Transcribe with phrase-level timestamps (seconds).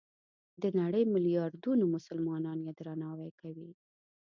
[0.61, 3.69] د نړۍ ملیاردونو مسلمانان یې درناوی کوي.